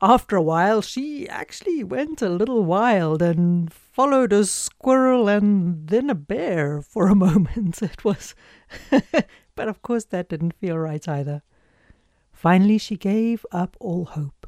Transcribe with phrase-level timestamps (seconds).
[0.00, 6.10] After a while, she actually went a little wild and followed a squirrel and then
[6.10, 7.82] a bear for a moment.
[7.82, 8.36] It was.
[9.56, 11.42] but of course, that didn't feel right either.
[12.30, 14.46] Finally, she gave up all hope.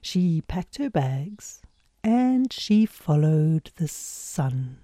[0.00, 1.62] She packed her bags
[2.02, 4.78] and she followed the sun.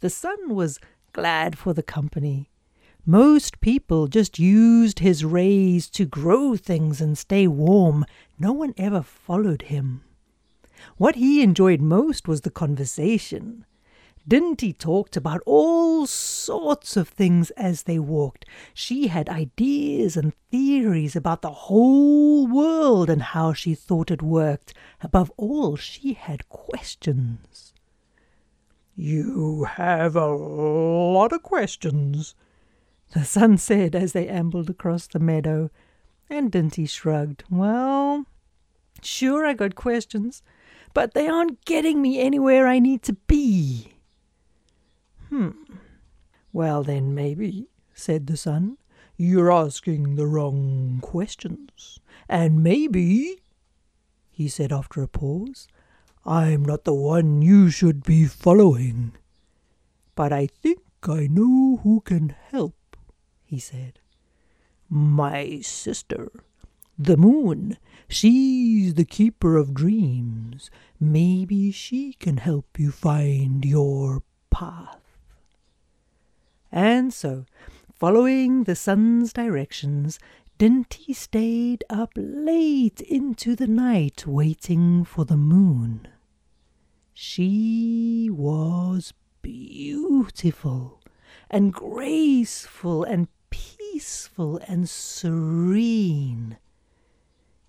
[0.00, 0.80] The sun was
[1.12, 2.50] glad for the company.
[3.04, 8.04] Most people just used his rays to grow things and stay warm.
[8.38, 10.02] No one ever followed him.
[10.96, 13.64] What he enjoyed most was the conversation.
[14.28, 18.44] Dinty talked about all sorts of things as they walked.
[18.72, 24.74] She had ideas and theories about the whole world and how she thought it worked.
[25.00, 27.71] Above all, she had questions.
[28.94, 32.34] You have a lot of questions,
[33.14, 35.70] the sun said as they ambled across the meadow,
[36.28, 37.44] and Dinty shrugged.
[37.50, 38.26] Well,
[39.02, 40.42] sure I got questions,
[40.94, 43.94] but they aren't getting me anywhere I need to be.
[45.30, 45.50] Hmm.
[46.52, 48.76] Well, then, maybe, said the sun,
[49.16, 51.98] you're asking the wrong questions.
[52.28, 53.40] And maybe,
[54.30, 55.66] he said after a pause,
[56.24, 59.12] I'm not the one you should be following.
[60.14, 62.96] But I think I know who can help,
[63.44, 63.98] he said.
[64.88, 66.30] My sister,
[66.98, 67.76] the moon.
[68.08, 70.70] She's the keeper of dreams.
[71.00, 75.00] Maybe she can help you find your path.
[76.70, 77.46] And so,
[77.94, 80.18] following the sun's directions,
[80.58, 86.08] Dinty stayed up late into the night waiting for the moon.
[87.24, 91.00] She was beautiful
[91.48, 96.58] and graceful and peaceful and serene.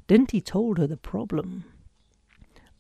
[0.08, 1.66] Dinty told her the problem.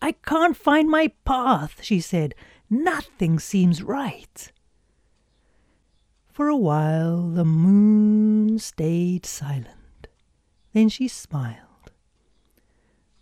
[0.01, 2.33] I can't find my path, she said.
[2.71, 4.51] Nothing seems right.
[6.31, 10.07] For a while the moon stayed silent.
[10.73, 11.91] Then she smiled.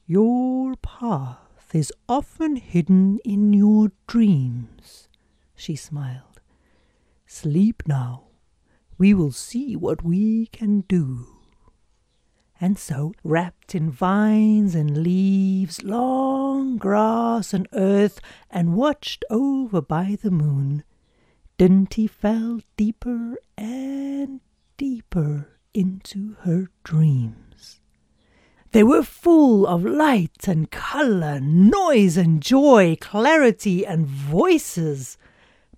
[0.07, 5.07] Your path is often hidden in your dreams,
[5.55, 6.41] she smiled.
[7.25, 8.23] Sleep now.
[8.97, 11.27] We will see what we can do.
[12.59, 18.19] And so, wrapped in vines and leaves, long grass and earth,
[18.51, 20.83] and watched over by the moon,
[21.57, 24.41] Dinty fell deeper and
[24.77, 27.40] deeper into her dreams.
[28.71, 35.17] They were full of light and color, noise and joy, clarity and voices.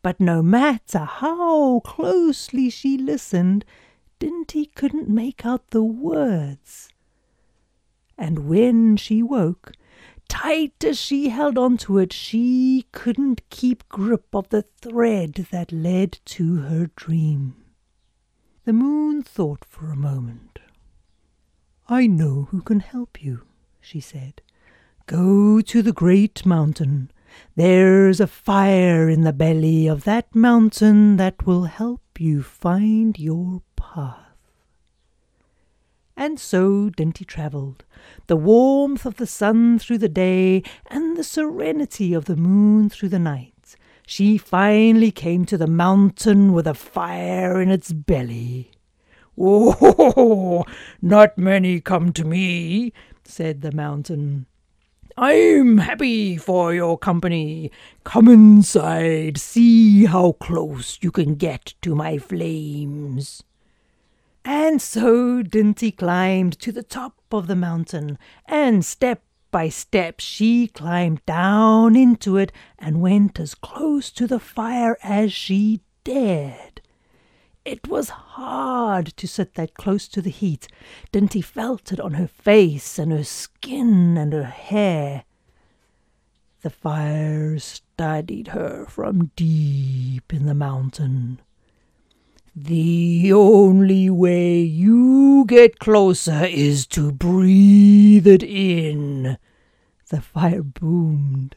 [0.04, 3.66] But no matter how closely she listened,
[4.20, 6.90] Dinty couldn't make out the words.
[8.16, 9.72] And when she woke,
[10.30, 15.72] tight as she held on to it, she couldn't keep grip of the thread that
[15.72, 17.56] led to her dream.
[18.66, 20.53] The moon thought for a moment.
[21.88, 23.42] I know who can help you,
[23.82, 24.42] she said.
[25.06, 27.12] Go to the great mountain.
[27.56, 33.64] There's a fire in the belly of that mountain that will help you find your
[33.76, 34.20] path.
[36.16, 37.84] And so Dinty travelled,
[38.28, 43.10] the warmth of the sun through the day and the serenity of the moon through
[43.10, 43.76] the night.
[44.06, 48.73] She finally came to the mountain with a fire in its belly.
[49.38, 50.64] Oh,
[51.02, 52.94] not many come to me,
[53.24, 54.46] said the mountain.
[55.18, 57.72] I'm happy for your company.
[58.04, 63.44] Come inside, see how close you can get to my flames.
[64.46, 69.22] And so Dinty climbed to the top of the mountain, and step
[69.52, 75.32] by step she climbed down into it and went as close to the fire as
[75.32, 76.82] she dared.
[77.66, 80.68] It was hard to sit that close to the heat.
[81.14, 85.24] Dinty felt it on her face and her skin and her hair.
[86.62, 91.40] The fire studied her from deep in the mountain.
[92.54, 99.38] The only way you get closer is to breathe it in.
[100.10, 101.56] The fire boomed.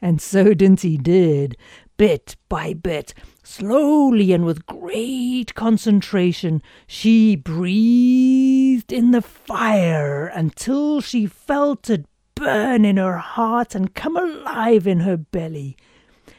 [0.00, 1.56] And so Dinty did,
[2.02, 3.14] bit by bit,
[3.44, 6.60] slowly and with great concentration.
[6.88, 14.16] She breathed in the fire until she felt it burn in her heart and come
[14.16, 15.76] alive in her belly.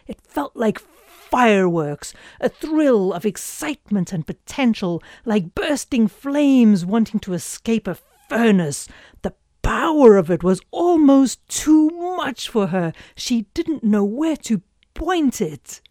[0.05, 0.79] It felt like
[1.31, 8.89] fireworks, a thrill of excitement and potential, like bursting flames wanting to escape a furnace.
[9.21, 11.87] The power of it was almost too
[12.17, 12.91] much for her.
[13.15, 14.61] She didn't know where to
[14.93, 15.81] point it.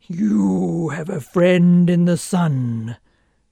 [0.00, 2.96] You have a friend in the sun,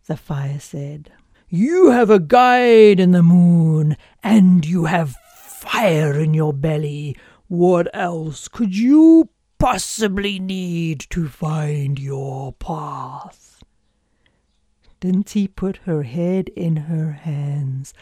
[0.07, 1.13] the fire said.
[1.49, 7.17] You have a guide in the moon, and you have fire in your belly.
[7.49, 9.29] What else could you
[9.59, 13.63] possibly need to find your path?
[15.01, 17.93] Dinty put her head in her hands.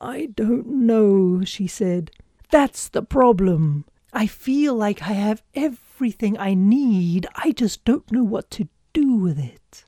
[0.00, 2.10] I don't know, she said.
[2.50, 3.84] That's the problem.
[4.12, 7.26] I feel like I have everything I need.
[7.36, 9.84] I just don't know what to do with it.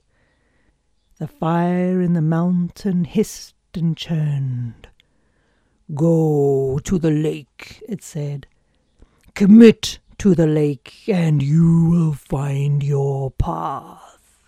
[1.19, 4.89] The fire in the mountain hissed and churned.
[5.95, 8.47] Go to the lake, it said.
[9.35, 14.43] Commit to the lake, and you will find your path.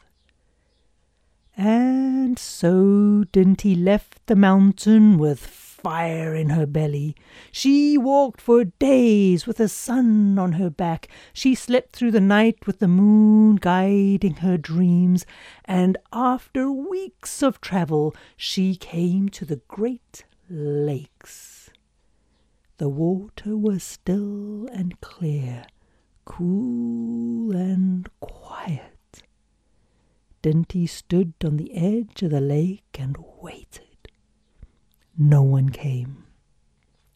[1.56, 5.46] And so Dinty left the mountain with
[5.84, 7.14] fire in her belly.
[7.52, 11.08] She walked for days with the sun on her back.
[11.34, 15.26] She slept through the night with the moon guiding her dreams.
[15.66, 21.68] And after weeks of travel, she came to the great lakes.
[22.78, 25.66] The water was still and clear,
[26.24, 29.22] cool and quiet.
[30.42, 33.93] Dinty stood on the edge of the lake and waited.
[35.16, 36.24] No one came.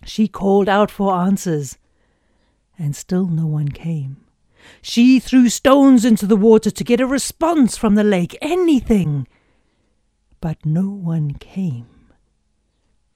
[0.05, 1.79] She called out for answers,
[2.79, 4.25] and still no one came.
[4.83, 9.27] She threw stones into the water to get a response from the lake, anything.
[10.41, 11.89] But no one came.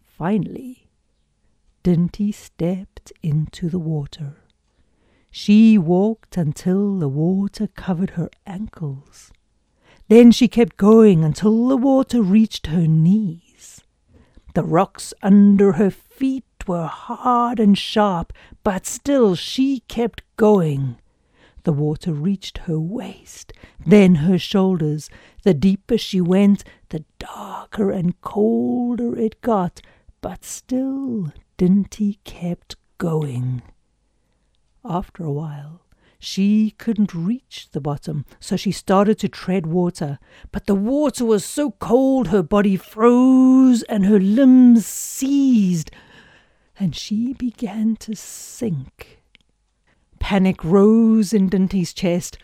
[0.02, 0.88] Finally,
[1.84, 4.37] Dinty stepped into the water.
[5.31, 9.32] She walked until the water covered her ankles.
[10.08, 13.52] Then she kept going until the water reached her knees.
[14.55, 18.32] The rocks under her feet were hard and sharp,
[18.63, 20.97] but still she kept going.
[21.65, 23.53] The water reached her waist,
[23.87, 25.09] then her shoulders.
[25.43, 29.81] The deeper she went, the darker and colder it got,
[30.21, 33.63] but still Dinty kept going.
[34.85, 35.82] After a while,
[36.24, 40.20] she couldn't reach the bottom, so she started to tread water.
[40.52, 45.91] But the water was so cold her body froze and her limbs seized,
[46.79, 49.20] and she began to sink.
[50.20, 52.38] Panic rose in Dinty's chest.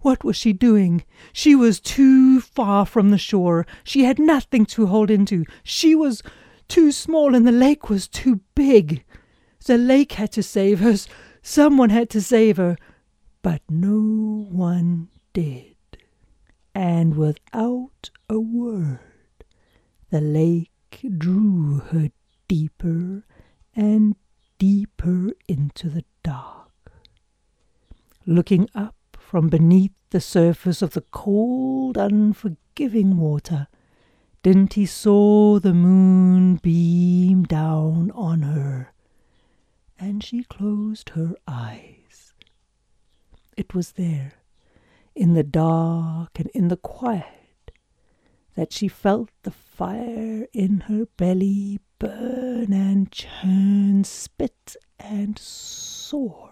[0.00, 1.04] What was she doing?
[1.32, 3.64] She was too far from the shore.
[3.84, 5.44] She had nothing to hold into.
[5.62, 6.20] She was
[6.66, 9.04] too small and the lake was too big.
[9.66, 10.96] The lake had to save her.
[11.42, 12.76] Someone had to save her.
[13.44, 15.76] But no one did.
[16.74, 19.44] And without a word,
[20.08, 20.70] the lake
[21.18, 22.08] drew her
[22.48, 23.26] deeper
[23.76, 24.16] and
[24.58, 26.70] deeper into the dark.
[28.24, 33.68] Looking up from beneath the surface of the cold, unforgiving water,
[34.42, 38.94] Dinty saw the moon beam down on her,
[39.98, 41.93] and she closed her eyes.
[43.56, 44.32] It was there,
[45.14, 47.70] in the dark and in the quiet,
[48.56, 56.50] that she felt the fire in her belly burn and churn, spit and soar.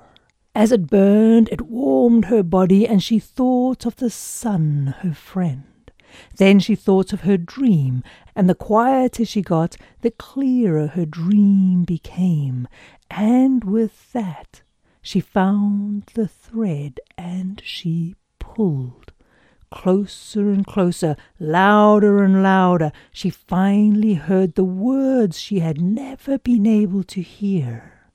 [0.54, 5.90] As it burned, it warmed her body, and she thought of the sun, her friend.
[6.36, 8.04] Then she thought of her dream,
[8.36, 12.68] and the quieter she got, the clearer her dream became.
[13.10, 14.62] And with that,
[15.02, 19.12] she found the thread, and she pulled.
[19.70, 26.66] Closer and closer, louder and louder, she finally heard the words she had never been
[26.66, 28.10] able to hear.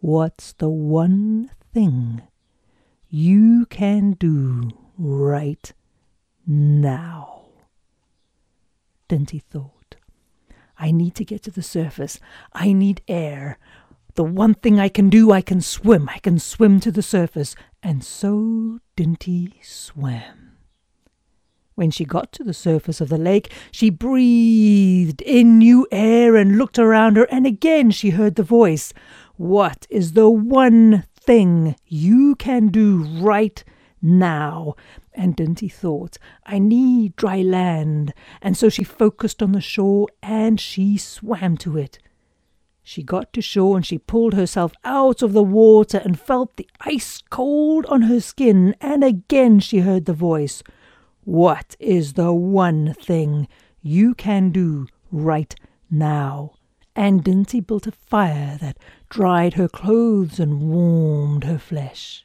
[0.00, 2.22] What's the one thing
[3.08, 5.72] you can do right
[6.46, 7.44] now?
[9.08, 9.96] Dinty thought.
[10.78, 12.20] I need to get to the surface.
[12.52, 13.58] I need air.
[14.16, 16.08] The one thing I can do, I can swim.
[16.08, 17.54] I can swim to the surface.
[17.82, 20.56] And so Dinty swam.
[21.74, 26.56] When she got to the surface of the lake, she breathed in new air and
[26.56, 28.94] looked around her, and again she heard the voice.
[29.36, 33.62] What is the one thing you can do right
[34.00, 34.76] now?
[35.12, 38.14] And Dinty thought, I need dry land.
[38.40, 41.98] And so she focused on the shore and she swam to it.
[42.88, 46.70] She got to shore and she pulled herself out of the water and felt the
[46.82, 48.76] ice cold on her skin.
[48.80, 50.62] And again she heard the voice,
[51.24, 53.48] What is the one thing
[53.82, 55.52] you can do right
[55.90, 56.52] now?
[56.94, 58.78] And Dinty built a fire that
[59.08, 62.24] dried her clothes and warmed her flesh.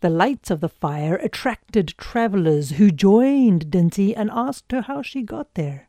[0.00, 5.20] The lights of the fire attracted travellers who joined Dinty and asked her how she
[5.20, 5.85] got there.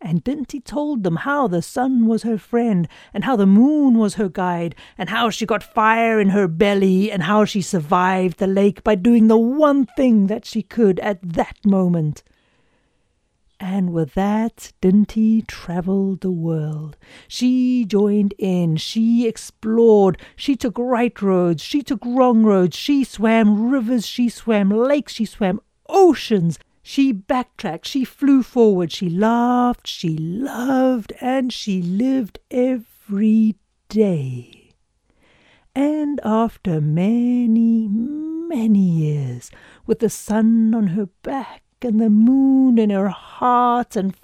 [0.00, 4.14] And Dinty told them how the sun was her friend, and how the moon was
[4.14, 8.46] her guide, and how she got fire in her belly, and how she survived the
[8.46, 12.22] lake by doing the one thing that she could at that moment.
[13.62, 16.96] And with that, Dinty travelled the world.
[17.28, 23.70] She joined in, she explored, she took right roads, she took wrong roads, she swam
[23.70, 26.58] rivers, she swam lakes, she swam oceans.
[26.92, 33.54] She backtracked, she flew forward, she laughed, she loved, and she lived every
[33.88, 34.72] day.
[35.72, 39.52] And after many, many years,
[39.86, 44.16] with the sun on her back, and the moon in her heart and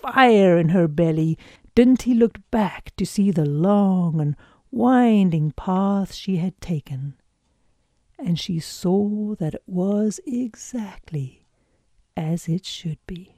[0.00, 1.36] fire in her belly,
[1.74, 4.36] Dinty looked back to see the long and
[4.70, 7.14] winding path she had taken,
[8.16, 11.43] and she saw that it was exactly
[12.16, 13.34] as it should be.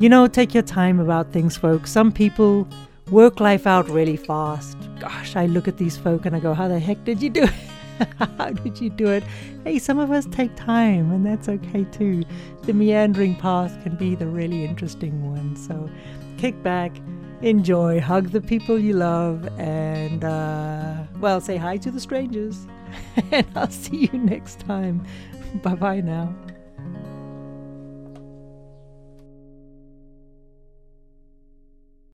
[0.00, 1.92] you know, take your time about things, folks.
[1.92, 2.66] Some people
[3.10, 4.76] work life out really fast.
[4.98, 7.44] Gosh, I look at these folk and I go, how the heck did you do
[7.44, 7.50] it?
[8.38, 9.22] How did you do it?
[9.62, 12.24] Hey, some of us take time, and that's okay too.
[12.62, 15.54] The meandering path can be the really interesting one.
[15.54, 15.88] So
[16.36, 16.92] kick back,
[17.40, 22.66] enjoy, hug the people you love, and, uh, well, say hi to the strangers.
[23.32, 25.06] and I'll see you next time.
[25.62, 26.34] Bye bye now.